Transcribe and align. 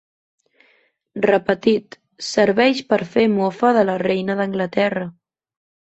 Repetit, 1.25 1.99
serveix 2.29 2.81
per 2.95 3.01
fer 3.17 3.27
mofa 3.37 3.75
de 3.79 3.87
la 3.91 4.01
reina 4.07 4.39
d'Anglaterra. 4.41 5.05